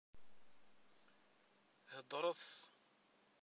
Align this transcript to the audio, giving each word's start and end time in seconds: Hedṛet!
Hedṛet! 1.93 2.47